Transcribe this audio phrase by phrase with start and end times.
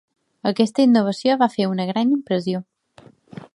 [0.51, 2.65] Aquesta innovació va fer una gran impressió.